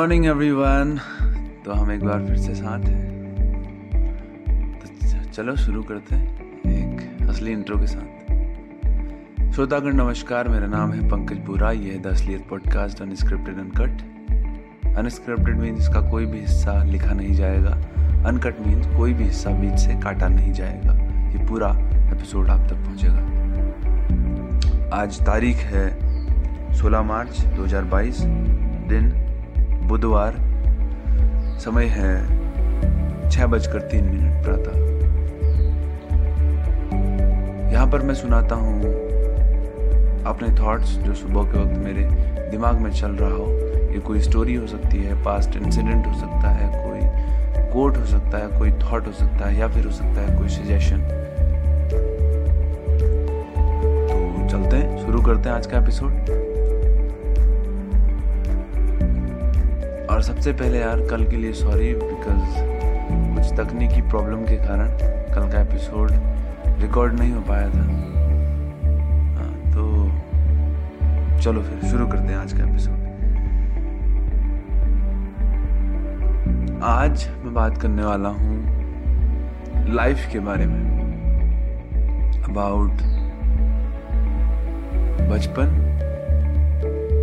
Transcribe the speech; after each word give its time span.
Morning 0.00 0.26
everyone 0.26 0.98
तो 1.64 1.72
हम 1.72 1.90
एक 1.92 2.04
बार 2.04 2.24
फिर 2.26 2.36
से 2.36 2.54
साथ 2.54 2.84
हैं। 2.84 3.08
तो 4.80 5.32
चलो, 5.32 5.56
शुरू 5.56 5.82
करते 5.82 6.14
हैं 6.14 6.44
एक 6.66 7.22
असली 7.28 7.52
इंट्रो 7.52 7.78
के 7.78 7.86
साथ। 7.86 9.52
श्रोतागण, 9.52 9.96
नमस्कार। 9.96 10.48
मेरा 10.48 10.66
नाम 10.66 10.92
है 10.92 11.08
पंकज 11.08 11.38
बुरा। 11.38 11.70
ये 11.70 11.92
है 11.92 12.02
the 12.02 12.06
Asliyat 12.06 12.46
podcast 12.50 13.02
unscripted 13.02 13.58
uncut 13.58 14.96
unscripted 14.96 15.58
means 15.58 15.80
इसका 15.80 16.10
कोई 16.10 16.26
भी 16.26 16.40
हिस्सा 16.40 16.82
लिखा 16.84 17.12
नहीं 17.12 17.34
जाएगा। 17.34 17.72
अनकट 18.28 18.66
मीन्स 18.66 18.86
कोई 18.86 19.14
भी 19.14 19.24
हिस्सा 19.24 19.50
बीच 19.50 19.78
से 19.78 20.00
काटा 20.00 20.28
नहीं 20.28 20.52
जाएगा। 20.52 20.92
ये 21.30 21.46
पूरा 21.46 21.70
एपिसोड 22.16 22.48
आप 22.48 22.68
तक 22.68 22.76
पहुंचेगा। 22.76 23.22
आज 24.96 25.26
तारीख 25.26 25.56
है 25.56 25.90
16 26.74 27.02
मार्च 27.02 27.44
2022 27.46 28.20
दिन 28.88 29.29
बुधवार। 29.90 30.34
समय 31.60 31.84
है 31.84 33.30
छह 33.30 33.46
बजकर 33.46 33.80
तीन 33.82 34.04
मिनट 34.04 34.44
प्रातः। 34.44 34.78
यहाँ 37.72 37.86
पर 37.86 38.02
मैं 38.02 38.14
सुनाता 38.14 38.54
हूँ 38.54 38.78
अपने 40.26 40.48
थॉट्स 40.58 40.90
जो 40.98 41.14
सुबह 41.14 41.50
के 41.52 41.58
वक्त 41.58 41.78
मेरे 41.78 42.04
दिमाग 42.50 42.80
में 42.80 42.90
चल 42.90 43.12
रहा 43.12 43.30
हो। 43.30 43.46
ये 43.92 43.98
कोई 43.98 44.20
स्टोरी 44.20 44.54
हो 44.54 44.66
सकती 44.66 45.02
है 45.04 45.22
पास्ट 45.24 45.56
इंसिडेंट 45.56 46.06
हो 46.06 46.14
सकता 46.14 46.50
है, 46.50 46.68
कोई 46.76 47.72
कोट 47.72 47.96
हो 47.96 48.04
सकता 48.04 48.38
है, 48.38 48.58
कोई 48.58 48.72
थॉट 48.72 49.06
हो 49.06 49.12
सकता 49.12 49.48
है, 49.48 49.58
या 49.58 49.68
फिर 49.68 49.86
हो 49.86 49.92
सकता 49.92 50.20
है 50.20 50.38
कोई 50.38 50.48
सजेशन 50.48 51.02
तो 54.10 54.48
चलते 54.48 54.76
हैं, 54.76 55.06
शुरू 55.06 55.22
करते 55.22 55.48
हैं 55.48 55.56
आज 55.56 55.66
का 55.66 55.78
एपिसोड 55.78 56.39
और 60.20 60.24
सबसे 60.24 60.52
पहले 60.52 60.78
यार 60.78 61.00
कल 61.00 61.24
के 61.24 61.36
लिए 61.36 61.52
सॉरी 61.52 61.92
बिकॉज़ 61.94 62.56
कुछ 63.34 63.52
तकनीकी 63.58 64.00
प्रॉब्लम 64.02 64.42
के 64.44 64.56
कारण 64.56 64.88
कल 65.34 65.52
का 65.52 65.60
एपिसोड 65.60 66.10
रिकॉर्ड 66.80 67.12
नहीं 67.12 67.32
हो 67.32 67.40
पाया 67.40 67.68
था। 67.68 67.84
हाँ, 69.36 69.52
तो 69.72 69.84
चलो 71.40 71.62
फिर 71.62 71.88
शुरू 71.90 72.06
करते 72.06 72.32
हैं 72.32 72.36
आज 72.36 72.52
का 72.52 72.64
एपिसोड 72.64 72.98
आज 76.82 77.26
मैं 77.44 77.54
बात 77.54 77.80
करने 77.82 78.02
वाला 78.02 78.28
हूँ 78.28 79.94
लाइफ 79.94 80.28
के 80.32 80.38
बारे 80.40 80.66
में। 80.66 80.82
अबाउट 82.42 83.02
बचपन 85.32 85.74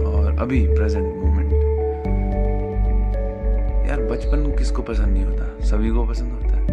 और 0.07 0.39
अभी 0.39 0.65
प्रेजेंट 0.67 1.16
यार, 3.87 3.99
बचपन 3.99 4.55
किसको 4.57 4.81
पसंद 4.81 5.07
नहीं 5.07 5.25
होता? 5.25 5.65
सभी 5.65 5.89
को 5.89 6.05
पसंद 6.05 6.31
होता 6.31 6.47
है। 6.47 6.67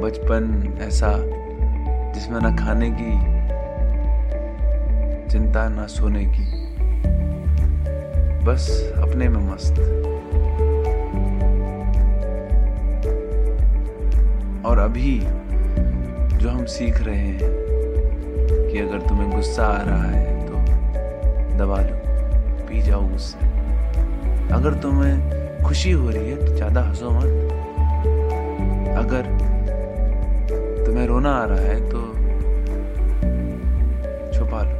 बचपन 0.00 0.74
ऐसा, 0.82 1.12
जिसमें 2.12 2.40
ना 2.40 2.56
खाने 2.56 2.90
की, 2.90 3.30
चिंता, 5.28 5.68
ना 5.68 5.86
सोने 5.86 6.24
की। 6.24 6.66
बस 8.44 8.92
अपने 8.96 9.28
में 9.28 9.52
मस्त। 9.52 9.72
और 14.66 14.78
अभी 14.78 15.20
जो 16.36 16.50
हम 16.50 16.64
सीख 16.64 17.02
रहे 17.02 17.16
हैं 17.16 17.38
कि 18.72 18.78
अगर 18.78 19.00
तुम्हें 19.08 19.30
गुस्सा 19.30 19.64
आ 19.64 19.82
रहा 19.82 20.04
है 20.04 20.46
तो 20.46 20.52
दबा 21.58 21.80
लो। 21.80 22.00
पी 22.66 22.82
जाओ 22.82 23.02
गुस्से। 23.02 23.46
अगर 24.52 24.74
तुम्हें 24.74 25.39
खुशी 25.70 25.90
हो 25.90 26.10
रही 26.10 26.30
है 26.30 26.36
तो 26.36 26.54
ज़्यादा 26.54 26.80
हंसो 26.82 27.10
मत। 27.10 27.50
अगर 28.98 29.26
तुम्हें 30.86 31.06
रोना 31.06 31.30
आ 31.30 31.44
रहा 31.44 31.58
है 31.58 31.90
तो 31.90 32.00
छुपा 34.32 34.62
लो। 34.62 34.78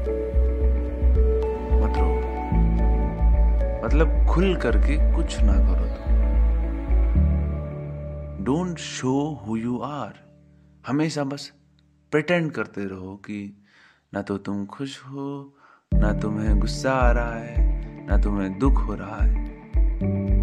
मत 1.83 1.99
रो। 1.99 2.09
मतलब 3.85 4.27
खुल 4.31 4.57
करके 4.57 4.97
कुछ 5.15 5.39
ना 5.41 5.53
करो 5.53 5.87
तुम। 5.87 6.09
Don't 8.45 8.79
show 8.79 9.15
who 9.47 9.57
you 9.57 9.79
are 9.81 10.15
हमेशा 10.87 11.25
बस 11.25 11.51
प्रिटेंड 12.13 12.51
करते 12.53 12.85
रहो 12.85 13.15
कि 13.17 13.39
ना 14.15 14.23
तो 14.23 14.39
तुम 14.39 14.67
खुश 14.67 14.99
हो, 15.03 15.57
ना 15.95 16.13
तुम्हें 16.13 16.59
गुस्सा 16.61 16.93
आ 16.93 17.11
रहा 17.13 17.35
है, 17.35 18.07
ना 18.07 18.19
तुम्हें 18.19 18.59
दुख 18.59 18.83
हो 18.89 18.95
रहा 18.95 19.23
है। 19.23 19.50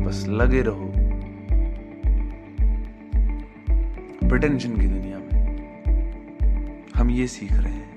बस 0.08 0.26
लगे 0.28 0.62
रहो। 0.62 0.94
प्रिटेंशन 4.30 4.76
की 4.76 4.88
दुनिया 4.88 5.18
में 5.18 5.58
हम 6.96 7.10
ये 7.10 7.28
सीख 7.28 7.52
रहे 7.52 7.72
हैं। 7.72 7.88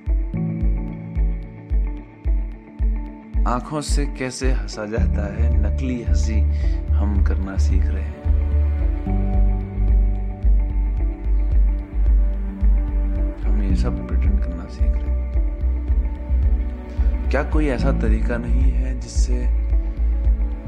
आँखों 3.47 3.81
से 3.81 4.07
कैसे 4.07 4.53
हंसा 4.53 4.87
जाता 4.87 5.35
है, 5.35 5.61
नकली 5.61 6.03
हँसी 6.03 6.41
हम 6.91 7.25
करना 7.25 7.57
सीख 7.57 7.87
रहे 7.87 8.03
हैं। 8.03 8.25
हम 13.43 13.63
ये 13.63 13.77
सब 13.77 14.09
प्रिटेंड 14.09 14.41
करना 14.41 14.65
सीख 14.65 14.93
रहे 14.93 15.11
हैं। 15.11 15.31
क्या 17.31 17.43
कोई 17.43 17.67
ऐसा 17.67 17.93
तरीका 17.93 18.37
नहीं 18.37 18.73
है 18.73 19.01
जिससे 19.01 19.60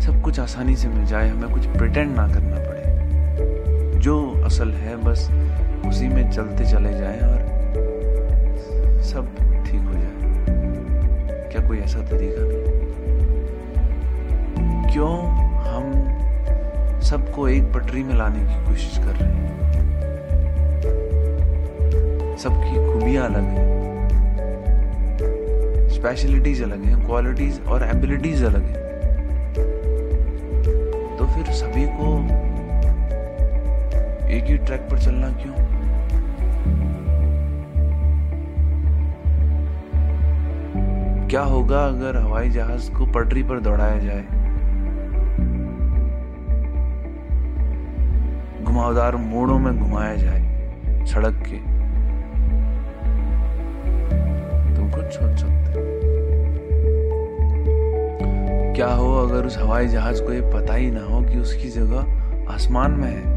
सब 0.02 0.22
कुछ 0.22 0.40
आसानी 0.40 0.76
से 0.76 0.88
मिल 0.88 1.04
जाए, 1.06 1.28
हमें 1.28 1.50
कुछ 1.50 1.66
प्रिटेंड 1.66 2.16
ना 2.16 2.28
करना 2.28 2.56
पड़े। 2.56 3.98
जो 3.98 4.42
असल 4.44 4.70
है, 4.70 4.96
बस 4.96 5.30
उसी 5.86 6.08
में 6.08 6.30
चलते 6.30 6.64
चले 6.64 6.92
जाए 6.92 7.20
और 7.20 7.38
सब 9.02 9.26
ठीक 9.66 9.80
हो 9.80 9.92
जाए। 9.92 10.14
क्या 11.52 11.68
कोई 11.68 11.78
ऐसा 11.78 11.98
तरीका 11.98 12.42
नहीं? 12.42 12.82
क्यों 14.92 15.28
हम 15.58 15.92
सबको 17.00 17.48
एक 17.48 17.72
पटरी 17.72 18.02
में 18.02 18.14
लाने 18.14 18.38
की 18.38 18.68
कोशिश 18.68 18.98
कर 18.98 19.12
रहे 19.14 19.28
हैं? 19.28 19.52
सबकी 22.36 22.92
खूबियाँ 22.92 23.26
अलग 23.26 23.42
हैं। 23.42 23.72
स्पेशलिटीज 25.88 26.62
अलग 26.62 26.84
हैं 26.84 27.06
क्वालिटीज 27.06 27.60
और 27.60 27.82
एबिलिटीज 27.82 28.44
अलग 28.44 28.62
हैं। 28.62 28.91
एक 34.42 34.48
ही 34.48 34.56
ट्रैक 34.58 34.80
पर 34.80 34.98
चलना 34.98 35.28
क्यों? 35.32 35.54
क्या 41.28 41.40
होगा 41.40 41.84
अगर 41.86 42.16
हवाई 42.16 42.48
जहाज़ 42.50 42.90
को 42.92 43.06
पटरी 43.06 43.42
पर 43.42 43.60
दौड़ाया 43.60 43.98
जाए? 43.98 44.24
घुमावदार 48.64 49.16
मोड़ों 49.16 49.58
में 49.58 49.78
घुमाया 49.78 50.14
जाए 50.16 51.06
सड़क 51.06 51.42
के। 51.46 51.58
तुम 54.76 54.90
खुद 54.90 55.04
सोच 55.04 55.38
सकते 55.38 55.90
क्या 58.74 58.88
हो 58.88 59.14
अगर 59.14 59.46
उस 59.46 59.58
हवाई 59.58 59.88
जहाज़ 59.88 60.22
को 60.22 60.32
ये 60.32 60.40
पता 60.40 60.74
ही 60.74 60.90
ना 60.90 61.04
हो 61.04 61.20
कि 61.22 61.38
उसकी 61.38 61.68
जगह 61.68 62.52
आसमान 62.54 62.90
में 62.90 63.08
है? 63.08 63.31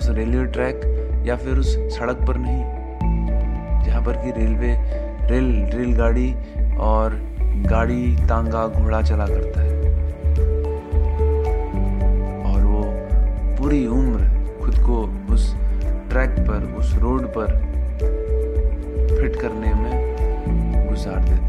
उस 0.00 0.08
रेलवे 0.08 0.44
ट्रैक 0.46 1.24
या 1.26 1.36
फिर 1.36 1.58
उस 1.58 1.76
सड़क 1.76 2.16
पर 2.28 2.36
नहीं, 2.36 2.62
जहाँ 3.84 4.02
पर 4.02 4.16
कि 4.16 4.30
रेलवे, 4.30 4.68
रेल, 5.28 5.48
रेलगाड़ी 5.74 6.32
और 6.80 7.16
गाड़ी 7.66 8.16
तांगा 8.28 8.66
घोड़ा 8.68 9.02
चला 9.02 9.26
करता 9.26 9.60
है। 9.60 9.74
और 12.44 12.64
वो 12.64 12.82
पूरी 13.58 13.86
उम्र 13.86 14.20
खुद 14.60 14.78
को 14.78 15.02
उस 15.34 15.54
ट्रैक 16.10 16.30
पर, 16.40 16.74
उस 16.78 16.94
रोड 16.94 17.26
पर 17.26 17.48
फिट 19.20 19.36
करने 19.40 19.74
में 19.74 20.88
गुजार 20.88 21.20
देता 21.24 21.39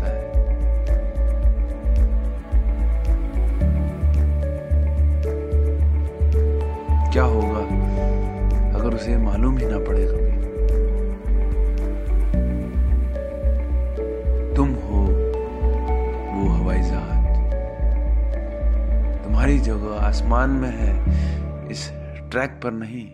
आसमान 20.31 20.49
में 20.49 20.69
है, 20.73 21.69
इस 21.69 21.89
ट्रैक 22.31 22.51
पर 22.63 22.71
नहीं, 22.71 23.07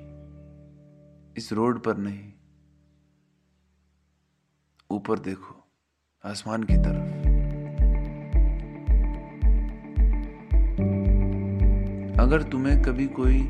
इस 1.37 1.49
रोड 1.53 1.83
पर 1.83 1.97
नहीं। 1.97 2.33
ऊपर 4.91 5.19
देखो, 5.19 5.55
आसमान 6.25 6.63
की 6.63 6.77
तरफ़। 6.77 7.15
अगर 12.19 12.43
तुम्हें 12.43 12.81
कभी 12.81 13.07
कोई 13.07 13.41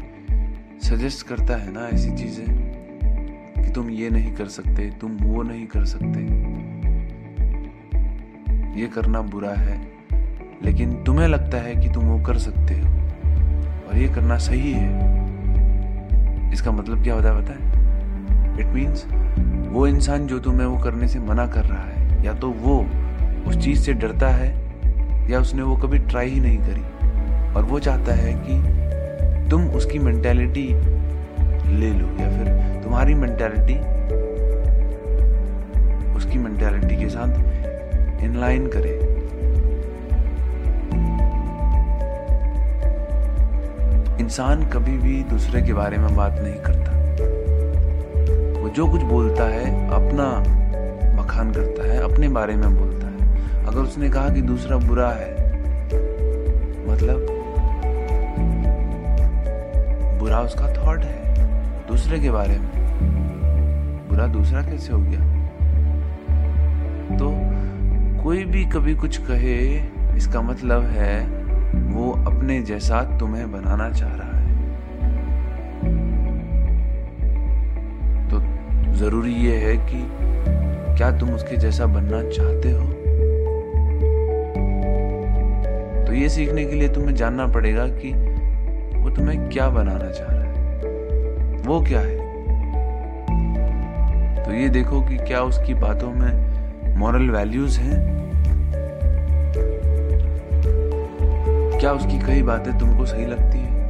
सजेस्ट 0.79 1.27
करता 1.27 1.57
है 1.57 1.71
ना 1.71 1.87
ऐसी 1.87 2.15
चीज़ें, 2.15 2.47
कि 3.63 3.71
तुम 3.71 3.89
ये 3.89 4.09
नहीं 4.09 4.35
कर 4.35 4.47
सकते, 4.47 4.89
तुम 4.91 5.17
वो 5.17 5.43
नहीं 5.43 5.67
कर 5.67 5.85
सकते, 5.85 6.21
ये 8.81 8.87
करना 8.87 9.21
बुरा 9.21 9.53
है, 9.53 9.81
लेकिन 10.63 11.03
तुम्हें 11.03 11.27
लगता 11.27 11.57
है 11.57 11.75
कि 11.75 11.89
तुम 11.89 12.05
वो 12.05 12.25
कर 12.25 12.37
सकते 12.37 12.81
हो। 12.81 12.96
और 13.87 13.97
ये 13.97 14.07
करना 14.07 14.37
सही 14.37 14.71
है। 14.71 15.15
इसका 16.53 16.71
मतलब 16.71 17.03
क्या 17.03 17.13
होता 17.13 17.29
है 17.29 17.41
पता 17.41 17.53
है? 17.53 18.59
इट 18.59 18.67
मीन्स 18.67 19.05
वो 19.71 19.87
इंसान 19.87 20.27
जो 20.27 20.39
तुम्हें 20.39 20.67
वो 20.67 20.77
करने 20.77 21.07
से 21.07 21.19
मना 21.19 21.47
कर 21.47 21.63
रहा 21.63 21.83
है, 21.83 22.25
या 22.25 22.33
तो 22.33 22.49
वो 22.49 22.85
उस 23.47 23.57
चीज़ 23.57 23.79
से 23.79 23.93
डरता 23.93 24.27
है, 24.27 24.49
या 25.31 25.39
उसने 25.39 25.61
वो 25.61 25.75
कभी 25.75 25.97
ट्राई 25.99 26.29
ही 26.29 26.39
नहीं 26.39 26.57
करी। 26.57 27.53
और 27.53 27.63
वो 27.63 27.79
चाहता 27.79 28.13
है 28.13 28.33
कि 28.39 29.49
तुम 29.49 29.67
उसकी 29.69 29.99
मेंटेलिटी 29.99 30.67
ले 31.79 31.89
लो, 31.89 32.07
या 32.19 32.29
फिर 32.29 32.81
तुम्हारी 32.83 33.13
मेंटेलिटी 33.13 33.75
उसकी 36.15 36.37
मेंटेलिटी 36.37 36.95
के 36.95 37.09
साथ 37.09 38.23
इनलाइन 38.23 38.67
करे। 38.67 38.96
इंसान 44.27 44.69
कभी 44.69 44.97
भी 44.97 45.23
दूसरे 45.23 45.61
के 45.61 45.73
बारे 45.73 45.97
में 45.97 46.15
बात 46.15 46.39
नहीं 46.39 46.53
करता। 46.53 46.91
वो 48.61 48.69
जो 48.69 48.87
कुछ 48.87 49.01
बोलता 49.01 49.43
है, 49.43 49.87
अपना 49.89 50.25
बखान 51.23 51.51
करता 51.51 51.87
है, 51.87 52.13
अपने 52.13 52.29
बारे 52.29 52.55
में 52.55 52.77
बोलता 52.77 53.07
है। 53.07 53.65
अगर 53.65 53.79
उसने 53.79 54.09
कहा 54.09 54.29
कि 54.29 54.41
दूसरा 54.41 54.77
बुरा 54.77 55.09
है 55.09 55.31
मतलब 56.87 57.27
बुरा 60.19 60.39
उसका 60.39 60.73
थॉट 60.73 60.99
है, 60.99 61.35
दूसरे 61.87 62.19
के 62.19 62.31
बारे 62.31 62.59
में। 62.59 62.69
बुरा 64.09 64.27
दूसरा 64.27 64.61
कैसे 64.61 64.93
हो 64.93 64.99
गया? 64.99 65.19
तो 67.17 67.31
कोई 68.23 68.45
भी 68.45 68.65
कभी 68.65 68.95
कुछ 68.95 69.17
कहे, 69.17 69.77
इसका 70.17 70.41
मतलब 70.41 70.83
है 70.83 71.36
वो 71.77 72.11
अपने 72.11 72.61
जैसा 72.61 73.17
तुम्हें 73.17 73.51
बनाना 73.51 73.89
चाह 73.89 74.09
रहा 74.09 74.37
है। 74.37 74.47
तो 78.29 78.39
ज़रूरी 78.93 79.33
ये 79.33 79.55
है 79.55 79.77
कि 79.77 80.07
क्या 80.97 81.17
तुम 81.17 81.29
उसके 81.29 81.57
जैसा 81.57 81.85
बनना 81.85 82.29
चाहते 82.29 82.71
हो? 82.71 82.85
तो 86.05 86.13
ये 86.13 86.29
सीखने 86.29 86.65
के 86.65 86.75
लिए 86.75 86.89
तुम्हें 86.89 87.15
जानना 87.15 87.47
पड़ेगा 87.47 87.87
कि 87.87 88.13
वो 88.97 89.09
तुम्हें 89.09 89.49
क्या 89.49 89.69
बनाना 89.69 90.11
चाह 90.11 90.27
रहा 90.29 90.43
है। 90.43 90.53
वो 91.61 91.81
क्या 91.81 91.99
है? 91.99 92.27
तो 94.43 94.53
ये 94.53 94.69
देखो 94.69 95.01
कि 95.01 95.17
क्या 95.17 95.41
उसकी 95.41 95.73
बातों 95.73 96.11
में 96.11 96.47
मॉरल 96.97 97.29
वैल्यूज़ 97.29 97.79
हैं? 97.79 98.26
क्या 101.79 101.91
उसकी 101.91 102.19
कई 102.19 102.41
बातें 102.41 102.77
तुमको 102.77 103.05
सही 103.05 103.25
लगती 103.25 103.57
हैं? 103.57 103.89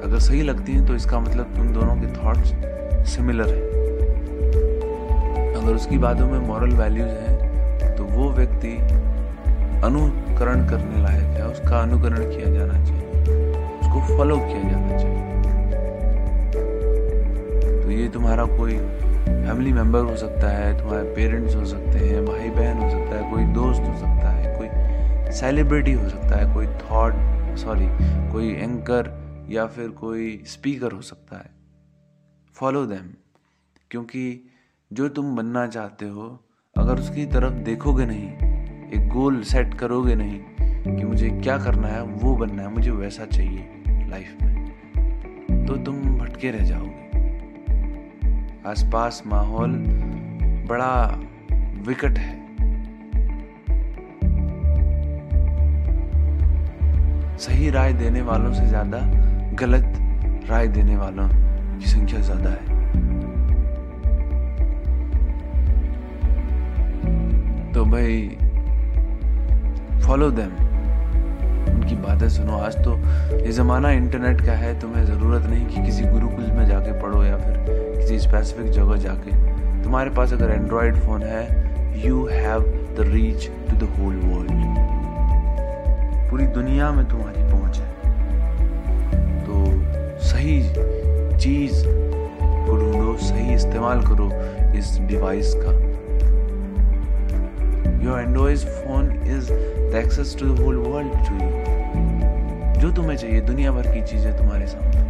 अगर 0.00 0.18
सही 0.18 0.42
लगती 0.42 0.72
हैं 0.72 0.86
तो 0.86 0.94
इसका 0.94 1.20
मतलब 1.20 1.54
तुम 1.56 1.68
दोनों 1.68 1.94
के 1.96 2.06
थॉट्स 2.16 2.52
सिमिलर 3.14 3.48
हैं। 3.48 3.62
अगर 5.54 5.74
उसकी 5.74 5.98
बातों 5.98 6.26
में 6.26 6.38
मॉरल 6.38 6.72
वैल्यूज़ 6.72 7.08
हैं 7.08 7.96
तो 7.96 8.04
वो 8.04 8.30
व्यक्ति 8.30 8.72
अनुकरण 9.84 10.66
करने 10.68 11.02
लायक 11.02 11.36
है। 11.36 11.46
उसका 11.46 11.78
अनुकरण 11.78 12.30
किया 12.30 12.52
जाना 12.52 12.84
चाहिए। 12.84 13.08
उसको 13.78 14.16
फॉलो 14.16 14.36
किया 14.36 14.62
जाना 14.62 14.98
चाहिए। 14.98 15.22
तो 17.82 17.90
ये 17.90 18.08
तुम्हारा 18.08 18.44
कोई 18.56 18.76
फैमिली 19.24 19.72
मेंबर 19.72 20.00
हो 20.00 20.16
सकता 20.16 20.48
है, 20.48 20.78
तुम्हारे 20.78 21.04
पेरेंट्स 21.16 21.56
हो 21.56 21.64
सकते 21.64 21.98
हैं 21.98 22.24
भाई 22.24 22.50
बहन 22.50 22.78
हो 22.78 22.90
सकता 22.90 23.16
है, 23.16 23.30
कोई 23.30 23.44
दोस्त 23.54 23.80
हो 23.80 23.94
सकता 23.96 24.08
है। 24.08 24.23
सेलिब्रिटी 25.34 25.92
हो 25.92 26.08
सकता 26.08 26.36
है, 26.36 26.54
कोई 26.54 26.66
थॉट 26.66 27.56
सॉरी 27.58 27.86
कोई 28.32 28.48
एंकर 28.48 29.46
या 29.50 29.66
फिर 29.66 29.88
कोई 29.88 30.42
स्पीकर 30.46 30.92
हो 30.92 31.00
सकता 31.02 31.36
है। 31.36 31.50
फॉलो 32.54 32.84
देम 32.86 33.12
क्योंकि 33.90 34.50
जो 34.92 35.08
तुम 35.08 35.36
बनना 35.36 35.66
चाहते 35.66 36.08
हो, 36.08 36.44
अगर 36.76 36.98
उसकी 36.98 37.26
तरफ़ 37.26 37.54
देखोगे 37.54 38.06
नहीं, 38.06 38.28
एक 38.90 39.08
गोल 39.08 39.42
सेट 39.42 39.74
करोगे 39.74 40.14
नहीं 40.14 40.40
कि 40.96 41.04
मुझे 41.04 41.30
क्या 41.30 41.58
करना 41.58 41.88
है, 41.88 42.02
वो 42.02 42.36
बनना 42.36 42.62
है, 42.62 42.68
मुझे 42.68 42.90
वैसा 42.90 43.24
चाहिए 43.24 44.08
लाइफ 44.10 44.36
में 44.42 45.66
तो 45.66 45.76
तुम 45.76 46.18
भटके 46.18 46.50
रह 46.50 46.64
जाओगे। 46.64 47.02
आसपास 48.66 49.22
माहौल 49.26 49.72
बड़ा 50.68 51.20
विकट 51.88 52.18
है। 52.18 52.43
सही 57.38 57.70
राय 57.70 57.92
देने 57.92 58.20
वालों 58.22 58.52
से 58.54 58.66
ज़्यादा 58.66 58.98
गलत 59.60 59.92
राय 60.50 60.66
देने 60.68 60.96
वालों 60.96 61.28
की 61.78 61.86
संख्या 61.86 62.20
ज़्यादा 62.20 62.50
है। 62.50 62.72
तो 67.72 67.84
भाई 67.84 68.28
फॉलो 70.06 70.30
देम 70.30 70.52
उनकी 71.74 71.96
बातें 71.96 72.28
सुनो। 72.28 72.58
आज 72.58 72.76
तो 72.84 72.96
ये 73.36 73.52
ज़माना 73.52 73.90
इंटरनेट 73.92 74.40
का 74.46 74.52
है, 74.52 74.78
तुम्हें 74.80 75.04
ज़रूरत 75.06 75.46
नहीं 75.46 75.66
कि 75.66 75.82
किसी 75.82 76.04
गुरुकुल 76.04 76.50
में 76.52 76.66
जाके 76.66 76.92
पढ़ो 77.00 77.24
या 77.24 77.36
फिर 77.38 77.64
किसी 77.68 78.18
स्पेसिफिक 78.18 78.70
जगह 78.72 78.96
जाके। 78.98 79.30
तुम्हारे 79.84 80.10
पास 80.10 80.32
अगर 80.32 80.50
एंड्रॉयड 80.50 80.96
फ़ोन 80.96 81.22
है 81.22 81.44
you 82.06 82.26
have 82.26 82.62
the 82.96 83.10
reach 83.12 83.48
to 83.70 83.76
the 83.76 83.90
whole 83.98 84.16
world 84.16 84.83
पूरी 86.34 86.46
दुनिया 86.46 86.90
में 86.92 87.04
तुम्हारी 87.08 87.42
पहुँच 87.42 87.76
है। 87.78 87.88
तो 89.44 90.18
सही 90.20 90.62
चीज़ 91.38 91.82
को 92.42 92.76
ढूंढो, 92.76 93.16
सही 93.16 93.54
इस्तेमाल 93.54 94.00
करो 94.00 94.26
इस 94.78 94.98
डिवाइस 95.00 95.52
का। 95.56 95.72
Your 98.04 98.20
android 98.20 98.58
phone 98.58 99.12
is 99.26 99.52
the 99.52 100.02
access 100.04 100.36
to 100.40 100.46
the 100.46 100.58
whole 100.58 100.76
world 100.76 101.12
to 101.12 101.34
you 101.34 102.80
जो 102.80 102.92
तुम्हें 102.96 103.16
चाहिए, 103.16 103.40
दुनिया 103.40 103.72
भर 103.72 103.86
की 103.86 104.02
चीज़ें 104.02 104.36
तुम्हारे 104.38 104.66
सामने। 104.66 105.02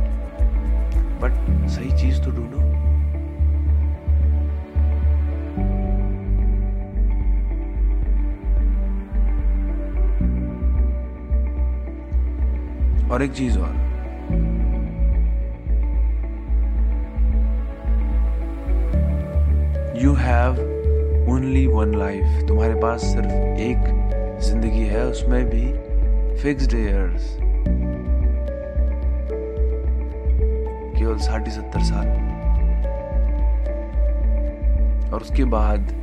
बट 1.20 1.68
सही 1.68 1.90
चीज़ 2.02 2.22
तो 2.22 2.30
ढूंढो। 2.30 2.73
और 13.14 13.22
एक 13.22 13.32
चीज़ 13.32 13.58
और। 13.58 13.74
You 20.02 20.12
have 20.14 20.56
only 21.32 21.66
one 21.66 21.94
life 21.94 22.46
तुम्हारे 22.48 22.74
पास 22.80 23.04
सिर्फ़ 23.04 23.60
एक 23.60 23.84
ज़िंदगी 24.42 24.86
है, 24.86 25.04
उसमें 25.06 25.44
भी 25.50 25.66
फिक्स्ड 26.42 26.74
ईयर्स 26.74 27.28
केवल 30.98 31.18
साठ 31.18 31.48
सत्तर 31.48 31.82
साल। 31.84 32.08
और 35.12 35.22
उसके 35.22 35.44
बाद 35.54 35.94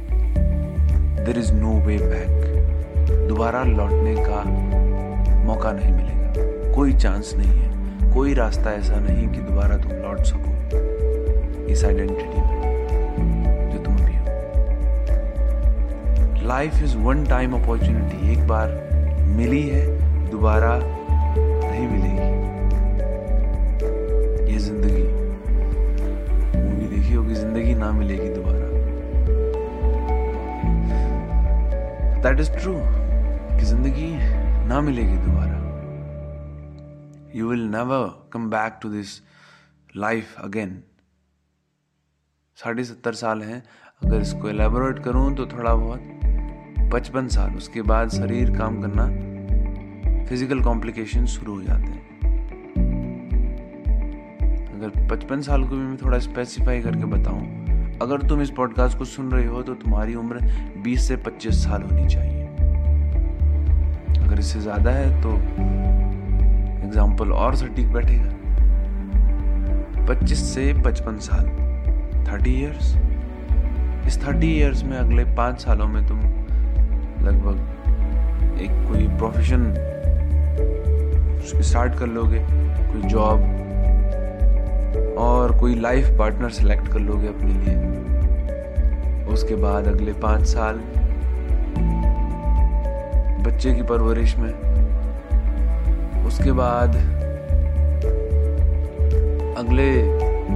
there 1.26 1.40
is 1.40 1.54
no 1.54 1.74
way 1.88 1.98
back 1.98 3.28
दोबारा 3.28 3.64
लौटने 3.64 4.16
का 4.20 4.44
मौका 5.46 5.72
नहीं 5.72 5.94
मिलेगा। 5.94 6.21
कोई 6.76 6.94
चांस 6.94 7.34
नहीं 7.38 7.54
है, 7.54 7.70
कोई 8.14 8.34
रास्ता 8.34 8.72
ऐसा 8.72 9.00
नहीं 9.00 9.28
कि 9.30 9.40
दोबारा 9.40 9.78
तुम 9.78 9.92
लौट 9.94 10.20
सको 10.26 10.52
इस 11.72 11.84
आइडेंटिटी 11.86 12.42
में 12.42 13.72
जो 13.72 13.78
तुम 13.84 13.94
अभी 13.96 14.16
हो। 14.16 14.26
Life 16.48 16.82
is 16.84 16.96
one 16.98 17.24
time 17.26 17.54
opportunity 17.54 18.32
एक 18.32 18.48
बार 18.48 18.68
मिली 19.38 19.62
है, 19.68 19.86
दोबारा 20.32 20.80
नहीं 20.82 21.88
मिलेगी। 21.88 22.30
ये 24.52 24.58
ज़िंदगी। 24.60 25.04
मूवी 26.58 26.88
देखी 26.88 27.14
होगी, 27.14 27.34
ज़िंदगी 27.34 27.74
ना 27.76 27.92
मिलेगी 27.92 28.30
दोबारा। 28.30 28.66
दैट 32.22 32.40
इज़ 32.40 32.52
ट्रू 32.52 32.74
कि 32.74 33.66
ज़िंदगी 33.66 34.12
ना 34.68 34.82
मिलेगी 34.82 35.18
दोबारा। 35.18 35.61
You 37.34 37.48
will 37.48 37.66
never 37.68 38.14
come 38.30 38.50
back 38.50 38.80
to 38.82 38.90
this 38.90 39.12
life 39.96 40.32
again. 40.44 40.72
साढ़े 42.58 42.84
सत्तर 42.84 43.14
साल 43.14 43.42
हैं। 43.42 43.62
अगर 44.04 44.22
इसको 44.22 44.50
एलेबोरेट 44.50 45.04
करूँ 45.04 45.34
तो 45.36 45.46
थोड़ा 45.48 45.74
बहुत 45.76 46.90
पचपन 46.94 47.28
साल। 47.28 47.56
उसके 47.56 47.82
बाद 47.82 48.10
शरीर 48.10 48.58
काम 48.58 48.82
करना 48.82 49.06
फ़िज़िकल 50.26 50.62
कॉम्प्लिकेशन 50.64 51.26
शुरू 51.26 51.56
हो 51.56 51.62
जाते 51.64 51.92
हैं। 51.92 52.10
अगर 54.76 55.08
पचपन 55.10 55.42
साल 55.42 55.64
को 55.64 55.70
भी 55.70 55.82
मैं 55.82 55.98
थोड़ा 55.98 56.20
स्पेसिफाई 56.20 56.82
करके 56.82 57.06
बताऊँ, 57.06 57.98
अगर 58.02 58.28
तुम 58.30 58.42
इस 58.42 58.52
पॉडकास्ट 58.58 58.98
को 58.98 59.06
सुन 59.06 59.32
रहे 59.32 59.46
हो 59.46 59.64
तो 59.64 59.74
तुम्हारी 59.76 60.16
उम्र 60.16 60.40
20 60.84 61.08
से 61.08 61.18
25 61.26 61.64
साल 61.64 61.82
होनी 61.82 62.08
चाहिए। 62.08 62.46
अगर 64.20 64.40
इससे 64.40 64.60
ज़्यादा 64.60 64.92
है 64.92 65.22
तो 65.22 65.38
एग्ज़ाम्पल 66.84 67.32
और 67.32 67.56
सटीक 67.56 67.92
बैठेगा। 67.94 68.40
25 70.08 70.44
से 70.46 70.74
55 70.74 71.20
साल 71.20 71.46
30 72.26 72.48
इयर्स 72.48 72.96
इस 74.08 74.18
30 74.22 74.44
इयर्स 74.46 74.84
में 74.84 74.98
अगले 74.98 75.24
पाँच 75.36 75.60
सालों 75.62 75.88
में 75.88 76.06
तुम 76.08 76.20
लगभग 77.26 78.60
एक 78.62 78.72
कोई 78.88 79.08
प्रोफेशन 79.18 79.74
स्टार्ट 81.62 81.96
कर 82.00 82.08
लोगे, 82.08 82.40
कोई 82.40 83.02
जॉब 83.02 83.40
और 85.18 85.58
कोई 85.60 85.76
लाइफ 85.76 86.10
पार्टनर 86.18 86.50
सेलेक्ट 86.50 86.88
कर 86.88 87.00
लोगे 87.00 87.28
अपने 87.28 87.54
लिए। 87.54 87.76
उसके 89.34 89.56
बाद 89.56 89.88
अगले 89.88 90.14
पाँच 90.14 90.46
साल 90.46 90.82
बच्चे 93.46 93.74
की 93.74 93.84
परवरिश 93.84 94.36
में 94.38 94.52
उसके 96.32 96.52
बाद 96.52 96.96
अगले 99.58 100.02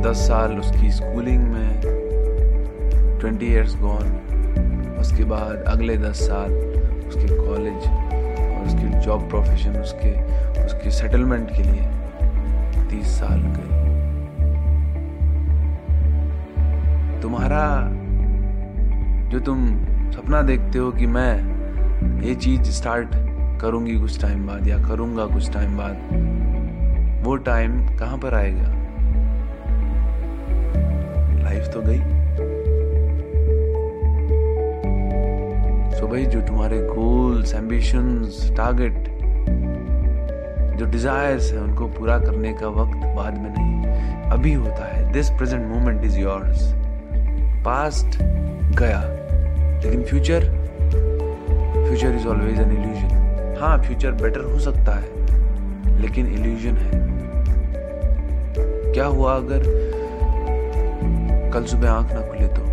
दस 0.02 0.18
साल 0.18 0.60
उसकी 0.60 0.92
स्कूलिंग 0.92 1.44
में 1.44 1.82
ट्वेंटी 3.20 3.46
ईयर्स 3.46 3.76
गॉन 3.76 4.12
उसके 5.00 5.24
बाद 5.24 5.64
अगले 5.68 5.98
दस 5.98 6.16
साल 6.28 6.54
उसके 7.08 7.28
कॉलेज 7.36 7.88
और 8.48 8.66
उसकी 8.66 9.00
जॉब 9.00 9.30
प्रोफेशन 9.30 9.72
उसके 9.72 10.14
उसके 10.66 10.92
सेटलमेंट 10.92 11.50
के 11.50 11.64
लिए 11.64 11.90
तीस 12.90 13.08
साल 13.08 13.42
गए। 13.42 13.76
तुम्हारा, 17.22 17.90
जो 19.30 19.40
तुम 19.40 19.68
सपना 20.12 20.42
देखते 20.42 20.80
हो 20.80 20.92
कि 20.92 21.06
मैं 21.06 21.56
ये 22.22 22.36
चीज़ 22.36 22.62
स्टार्ट 22.62 23.08
करूँगी 23.66 23.96
कुछ 23.96 24.22
टाइम 24.22 24.46
बाद, 24.48 24.68
या 24.68 24.78
करूँगा 24.78 25.26
कुछ 25.26 25.54
टाइम 25.54 25.78
बाद, 25.78 27.24
वो 27.26 27.36
टाइम 27.36 27.78
कहाँ 27.98 28.18
पर 28.18 28.34
आएगा? 28.34 28.68
लाइफ 31.44 31.70
तो 31.74 31.82
गई। 31.82 31.98
सो 36.00 36.08
भाई, 36.08 36.26
जो 36.26 36.42
तुम्हारे 36.42 36.78
गोल्स 36.82 37.54
एम्बिशंस 37.56 38.52
टारगेट 38.58 39.10
जो 40.78 40.86
डिजायर्स 40.86 41.52
हैं, 41.54 41.60
उनको 41.60 41.88
पूरा 41.88 42.18
करने 42.20 42.54
का 42.54 42.68
वक्त 42.68 43.06
बाद 43.16 43.38
में 43.38 43.50
नहीं, 43.50 44.30
अभी 44.32 44.54
होता 44.54 44.94
है। 44.94 45.12
This 45.12 45.30
present 45.30 45.66
moment 45.68 46.04
is 46.06 46.20
yours 46.20 46.72
past 47.66 48.20
गया, 48.78 49.02
लेकिन 49.84 50.04
future 50.04 50.50
future 51.86 52.16
is 52.16 52.28
always 52.28 52.60
an 52.60 52.72
illusion 52.72 53.15
हाँ 53.60 53.78
फ्यूचर 53.84 54.12
बेटर 54.12 54.42
हो 54.42 54.60
सकता 54.60 54.92
है, 54.92 56.02
लेकिन 56.02 56.28
इल्यूजन 56.28 56.78
है। 56.78 57.04
क्या 58.94 59.06
हुआ 59.06 59.36
अगर 59.36 59.64
कल 61.54 61.66
सुबह 61.66 61.90
आँख 61.92 62.14
ना 62.14 62.22
खुले 62.22 62.48
तो? 62.48 62.64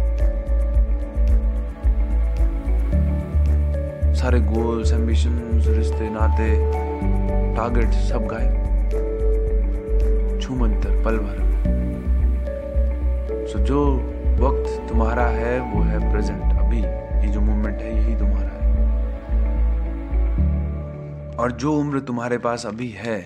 सारे 4.14 4.40
गोल्स 4.40 4.92
एम्बिशन 4.92 5.62
रिश्ते, 5.66 6.10
नाते 6.10 6.50
टारगेट 7.56 7.92
सब 8.10 8.26
गायब। 8.26 8.52
छूमंतर 10.42 11.02
पल 11.04 11.18
भर 11.18 11.36
सो 13.46 13.58
जो 13.58 13.84
वक्त 14.38 14.88
तुम्हारा 14.88 15.26
है, 15.26 15.60
वो 15.60 15.82
है 15.82 16.12
प्रेजेंट 16.12 16.42
अभी, 16.42 16.80
ये 17.26 17.32
जो 17.32 17.40
मोमेंट 17.40 17.80
है, 17.80 17.96
यही 17.96 18.14
तुम्हारा 18.16 18.31
और 21.42 21.52
जो 21.52 21.72
उम्र 21.74 22.00
तुम्हारे 22.00 22.38
पास 22.38 22.66
अभी 22.66 22.88
है, 22.88 23.20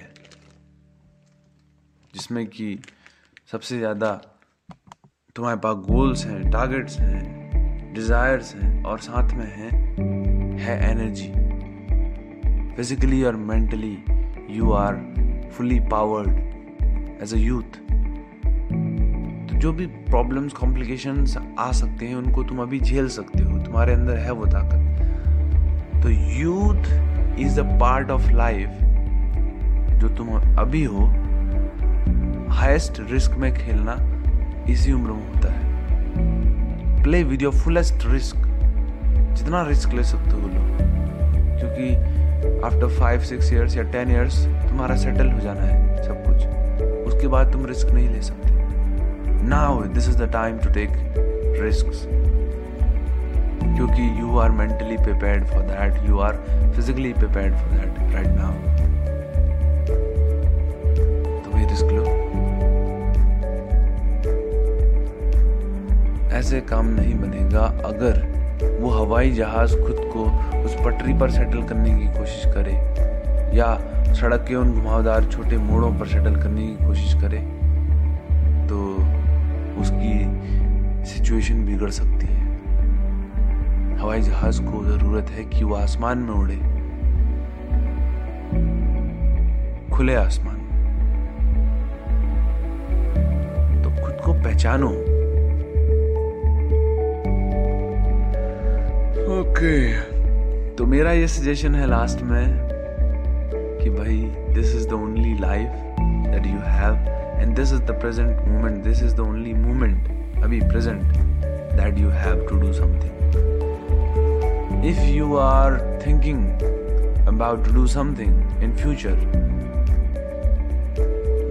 जिसमें 2.14 2.46
कि 2.46 2.78
सबसे 3.52 3.78
ज़्यादा 3.78 4.12
तुम्हारे 5.36 5.58
पास 5.60 5.76
गोल्स 5.86 6.24
हैं 6.26 6.50
टारगेट्स 6.50 6.98
हैं 6.98 7.92
डिज़ायर्स 7.94 8.54
हैं 8.54 8.82
और 8.84 8.98
साथ 8.98 9.32
में 9.32 9.46
हैं, 9.46 9.70
है 10.58 10.78
एनर्जी 10.90 11.28
फिजिकली 12.76 13.22
और 13.24 13.36
mentally 13.36 13.96
you 14.50 14.72
are 14.72 14.94
fully 15.52 15.78
powered 15.80 17.20
as 17.22 17.34
a 17.34 17.38
youth 17.38 17.78
तो 19.48 19.58
जो 19.60 19.72
भी 19.72 19.86
प्रॉब्लम्स 19.86 20.52
कॉम्प्लिकेशंस 20.52 21.36
आ 21.58 21.70
सकते 21.72 22.06
हैं, 22.06 22.14
उनको 22.14 22.42
तुम 22.44 22.62
अभी 22.62 22.80
झेल 22.80 23.08
सकते 23.08 23.42
हो, 23.42 23.58
तुम्हारे 23.58 23.94
अंदर 23.94 24.16
है 24.16 24.32
वो 24.32 24.46
ताकत. 24.46 26.02
तो 26.02 26.10
youth 26.10 27.15
is 27.38 27.60
the 27.60 27.64
part 27.80 28.10
of 28.10 28.30
life 28.30 28.68
जो 30.00 30.08
तुम 30.08 30.28
अभी 30.58 30.84
हो 30.84 31.06
हाइस्ट 32.48 33.00
रिस्क 33.10 33.32
में 33.32 33.54
खेलना 33.54 33.96
इसी 34.68 34.92
उम्र 34.92 35.10
में 35.10 35.34
होता 35.34 35.52
है। 35.52 37.02
Play 37.02 37.22
with 37.22 37.42
your 37.42 37.52
fullest 37.52 37.94
risk 38.06 38.36
जितना 39.32 39.62
रिस्क 39.62 39.92
ले 39.92 40.04
सकते 40.04 40.30
हो 40.30 40.38
लोग। 40.38 40.76
क्योंकि 41.58 41.94
आफ्टर 42.66 42.88
फाइव 43.00 43.20
सिक्स 43.20 43.52
ईयर्स 43.52 43.76
या 43.76 43.82
टेन 43.82 44.10
ईयर्स 44.10 44.46
तुम्हारा 44.46 44.96
सेटल 44.96 45.30
हो 45.30 45.40
जाना 45.40 45.60
है 45.60 46.04
सब 46.04 46.24
कुछ। 46.26 46.46
उसके 47.06 47.26
बाद 47.26 47.52
तुम 47.52 47.66
रिस्क 47.66 47.90
नहीं 47.90 48.08
ले 48.08 48.22
सकते। 48.22 48.50
Now 49.46 49.82
this 49.82 50.08
is 50.08 50.18
the 50.18 50.32
time 50.32 50.58
to 50.58 50.70
take 50.70 50.90
risk 51.62 51.86
क्योंकि 53.76 54.20
you 54.20 54.38
are 54.38 54.50
mentally 54.50 54.96
prepared 54.96 55.44
for 55.44 55.62
that 55.62 56.08
you 56.08 56.18
are 56.18 56.36
physically 56.76 57.12
prepared 57.12 57.54
for 57.54 57.70
that 57.70 58.14
right 58.14 58.26
now 58.26 58.52
तो 61.44 61.50
भाई 61.50 61.64
रिस्क 61.64 61.84
लो। 61.84 62.04
ऐसे 66.36 66.60
काम 66.60 66.86
नहीं 66.86 67.14
बनेगा 67.14 67.64
अगर 67.84 68.24
वो 68.80 68.90
हवाई 68.90 69.30
जहाज़ 69.30 69.76
खुद 69.76 69.96
को 70.14 70.24
उस 70.64 70.74
पटरी 70.84 71.14
पर 71.18 71.30
सेटल 71.30 71.62
करने 71.62 71.90
की 71.90 72.06
कोशिश 72.18 72.42
करे 72.54 72.72
या 73.56 73.66
सड़क 74.14 74.44
के 74.48 74.54
उन 74.54 74.72
घुमावदार 74.72 75.24
छोटे 75.24 75.56
मोड़ों 75.56 75.92
पर 75.98 76.06
सेटल 76.06 76.36
करने 76.36 76.66
की 76.66 76.86
कोशिश 76.86 77.14
करे 77.14 77.38
तो 78.68 78.78
उसकी 79.80 80.14
सिचुएशन 81.06 81.64
बिगड़ 81.66 81.90
सकती 81.90 82.15
हवाई 84.06 84.20
जहाज़ 84.20 84.60
को 84.62 84.82
ज़रूरत 84.84 85.30
है 85.30 85.44
कि 85.44 85.64
वो 85.64 85.74
आसमान 85.74 86.18
में 86.18 86.34
उड़े। 86.34 86.56
खुले 89.90 90.14
आसमान। 90.14 90.56
तो 93.82 93.90
खुद 94.04 94.20
को 94.24 94.32
पहचानो। 94.34 94.90
ओके। 99.32 99.74
तो 100.76 100.86
मेरा 100.86 101.12
ये 101.12 101.26
सजेशन 101.28 101.74
है 101.74 101.86
लास्ट 101.86 102.22
में 102.22 102.46
कि 103.82 103.90
भाई 103.90 104.18
this 104.54 104.74
is 104.76 104.88
the 104.88 104.92
only 104.92 105.38
life 105.38 105.98
that 106.30 106.46
you 106.46 106.60
have 106.68 106.94
and 107.40 107.56
this 107.56 107.72
is 107.72 107.82
the 107.82 107.98
present 108.00 108.48
moment 108.48 108.82
this 108.84 109.02
is 109.02 109.16
the 109.16 109.20
only 109.20 109.54
moment 109.66 110.42
अभी 110.44 110.60
present 110.60 111.02
that 111.02 111.98
you 111.98 112.10
have 112.22 112.46
to 112.48 112.60
do 112.60 112.72
something 112.72 113.15
if 114.84 115.00
you 115.00 115.36
are 115.36 116.00
thinking 116.06 116.50
about 117.28 117.64
to 117.64 117.72
do 117.72 117.86
something 117.86 118.62
in 118.62 118.76
future 118.76 119.14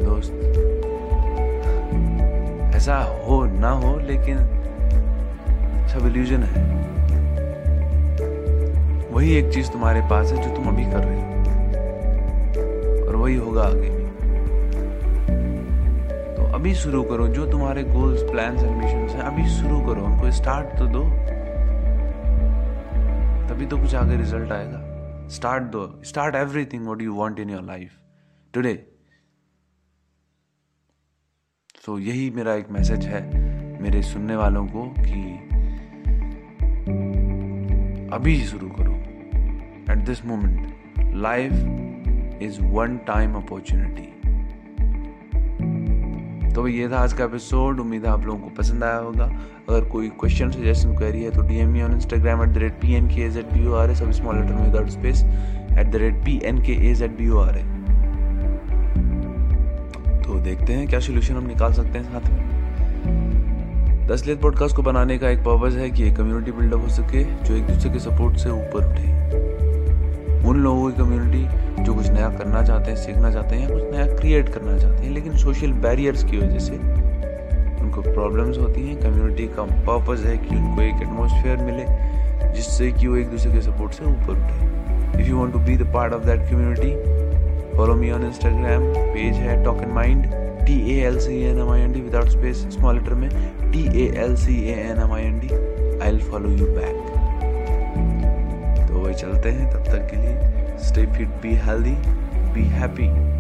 दोस्त, 0.04 0.32
ऐसा 2.76 2.98
हो 3.28 3.46
ना 3.46 3.70
हो, 3.70 3.98
लेकिन 4.00 4.38
सब 5.88 6.08
illusion 6.08 6.44
है। 6.44 6.64
वही 9.12 9.36
एक 9.36 9.54
चीज़ 9.54 9.70
तुम्हारे 9.70 10.02
पास 10.02 10.32
है 10.32 10.42
जो 10.42 10.56
तुम 10.56 10.68
अभी 10.68 10.86
कर 10.86 11.04
रहे 11.04 11.20
हो। 11.20 11.26
और 13.08 13.16
वही 13.16 13.36
होगा 13.36 13.62
आगे 13.62 13.90
भी। 13.90 14.06
तो 16.36 16.44
अभी 16.54 16.74
शुरू 16.76 17.04
करो, 17.04 17.28
जो 17.28 17.46
तुम्हारे 17.46 17.84
गोल्स 17.84 18.22
प्लान्स 18.22 18.64
एम्बिशंस 18.64 19.12
हैं, 19.12 19.22
अभी 19.22 19.50
शुरू 19.50 19.80
करो। 19.80 20.02
उनको 20.02 20.32
स्टार्ट 20.32 20.78
तो 20.80 20.86
दो। 20.86 21.04
तभी 23.56 23.66
तो 23.66 23.78
कुछ 23.78 23.94
आगे 23.96 24.16
रिज़ल्ट 24.18 24.52
आएगा। 24.52 25.28
स्टार्ट 25.28 25.64
दो। 25.64 25.82
Start 26.04 26.36
everything 26.36 26.84
what 26.84 27.02
you 27.02 27.14
want 27.16 27.40
in 27.40 27.50
your 27.50 27.62
life 27.64 27.92
today 28.54 28.74
so 31.86 31.98
यही 32.00 32.30
मेरा 32.30 32.54
एक 32.54 32.72
मैसेज 32.72 33.06
है 33.06 33.22
मेरे 33.82 34.02
सुनने 34.04 34.36
वालों 34.36 34.66
को 34.68 34.84
कि 34.98 35.22
अभी 38.16 38.36
शुरू 38.46 38.70
करो। 38.70 38.94
At 39.94 40.06
this 40.06 40.26
moment 40.26 41.16
life 41.16 41.54
is 42.42 42.62
one 42.62 42.98
time 42.98 43.40
opportunity. 43.42 44.15
तो 46.56 46.68
ये 46.68 46.88
था 46.90 46.98
आज 46.98 47.14
का 47.14 47.24
एपिसोड 47.24 47.80
उम्मीद 47.80 48.06
है 48.06 48.12
आप 48.12 48.26
लोगों 48.26 48.40
को 48.40 48.50
पसंद 48.58 48.84
आया 48.84 48.98
होगा। 48.98 49.26
अगर 49.70 49.86
कोई 49.90 50.08
क्वेश्चन 50.10 50.52
सजेशन 50.52 50.96
क्वेरी 50.96 51.24
है 51.24 51.32
तो 51.32 51.42
D 51.42 51.58
M 51.58 51.70
on 51.84 51.92
Instagram 51.92 52.44
at 52.44 52.50
the 52.50 52.58
rate 52.58 52.74
P 52.74 52.94
N 52.94 53.08
K 53.08 53.22
H 53.22 53.38
eight 53.38 53.54
B 53.54 53.66
O 53.68 53.74
R 53.74 53.92
A 53.92 53.96
सब 53.96 54.12
स्मॉल 54.12 54.36
लेटर 54.36 54.54
में 54.54 54.64
without 54.64 54.90
space 54.90 55.24
at 55.80 55.92
the 55.92 55.96
rate 55.96 56.24
P 56.26 56.40
N 56.44 56.62
K 56.64 56.74
H 56.92 57.02
eight 57.04 57.18
B 57.18 57.30
O 57.30 57.40
R 57.40 57.58
A 57.58 57.64
तो 60.24 60.40
देखते 60.40 60.74
हैं 60.74 60.88
क्या 60.88 61.00
solution 61.00 61.36
हम 61.36 61.48
निकाल 61.48 61.74
सकते 61.74 61.98
हैं 61.98 62.06
साथ 62.06 62.32
में। 62.32 64.08
दस 64.08 64.26
लेत 64.28 64.42
पॉडकास्ट 64.42 64.76
को 64.76 64.82
बनाने 64.82 65.18
का 65.18 65.30
एक 65.30 65.40
पर्पज 65.40 65.78
है 65.78 65.90
कि 65.90 66.08
एक 66.08 66.16
कम्युनिटी 66.16 66.52
बिल्डअप 66.52 66.82
हो 66.82 66.90
सके, 66.90 67.24
जो 67.24 67.56
एक 67.56 67.68
दूसरे 67.68 67.92
के 67.92 68.00
सपोर्ट 68.00 68.38
से 68.38 68.50
ऊपर 68.50 68.92
उठे। 68.92 69.65
उन 70.48 70.60
लोगों 70.60 70.90
की 70.92 70.98
कम्युनिटी 70.98 71.84
जो 71.84 71.94
कुछ 71.94 72.10
नया 72.10 72.30
करना 72.30 72.62
चाहते 72.64 72.92
हैं, 72.92 72.98
सीखना 72.98 73.32
चाहते 73.32 73.56
हैं 73.56 73.72
कुछ 73.72 73.84
नया 73.92 74.06
क्रिएट 74.16 74.50
करना 74.50 74.78
चाहते 74.78 75.04
हैं, 75.04 75.12
लेकिन 75.14 75.38
सोशल 75.38 75.72
बैरियर्स 75.86 76.24
की 76.24 76.38
वजह 76.38 76.60
से 76.60 76.76
उनको 77.84 78.02
प्रॉब्लम्स 78.02 78.58
होती 78.58 78.88
हैं 78.88 79.00
कम्युनिटी 79.02 79.48
का 79.56 79.64
पर्पज 79.88 80.26
है 80.26 80.38
कि 80.38 80.56
उनको 80.56 80.82
एक 80.82 81.02
एटमोसफेयर 81.02 81.58
मिले, 81.58 81.86
जिससे 82.56 82.92
कि 82.92 83.08
वो 83.08 83.16
एक 83.16 83.30
दूसरे 83.30 83.52
के 83.52 83.62
सपोर्ट 83.62 83.94
से 83.94 84.06
ऊपर 84.06 84.32
उठे। 84.34 85.22
If 85.22 85.28
you 85.30 85.38
want 85.38 85.54
to 85.54 85.60
be 85.60 85.78
the 85.78 85.92
part 85.94 86.14
of 86.14 86.26
that 86.26 86.50
community 86.50 87.78
follow 87.78 87.96
me 87.96 88.12
on 88.12 88.26
Instagram 88.26 88.84
page 88.96 89.36
है 89.36 89.64
talk 89.64 89.82
and 89.82 89.92
mind 89.94 90.26
T 90.66 90.80
A 90.92 91.02
L 91.08 91.20
C 91.20 91.42
N 91.46 91.60
M 91.60 91.70
I 91.72 91.82
N 91.82 91.92
D 91.94 92.02
without 92.02 92.30
space 92.30 92.66
small 92.76 92.96
letter 92.96 93.14
में 93.14 93.30
T 93.72 93.88
A 94.04 94.12
L 94.24 94.36
C 94.36 94.62
A 94.64 94.76
N 94.84 95.02
M 95.04 95.14
I 95.14 95.24
N 95.24 95.40
D 95.40 95.54
I 95.54 96.12
will 96.12 96.22
follow 96.22 96.50
you 96.52 96.66
back 96.66 97.15
चलते 99.16 99.52
हैं 99.52 99.72
तब 99.72 99.80
तक 99.80 100.08
के 100.12 100.18
लिए 100.18 100.40
stay 100.78 101.06
fit 101.06 101.28
be 101.28 101.56
healthy 101.56 101.96
be 102.54 102.64
happy 102.64 103.36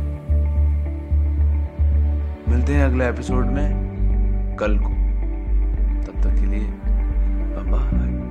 मिलते 2.51 2.73
हैं 2.73 2.85
अगले 2.85 3.09
एपिसोड 3.09 3.45
में, 3.45 3.85
कल 4.59 4.77
को. 4.77 4.89
तब 6.05 6.21
तक 6.23 6.39
के 6.39 6.45
लिए 6.45 6.67
बाय 7.57 8.24